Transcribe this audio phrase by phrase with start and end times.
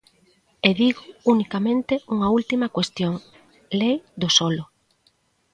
[0.67, 1.03] E digo
[1.33, 3.13] unicamente unha última cuestión:
[3.79, 4.63] Lei do solo.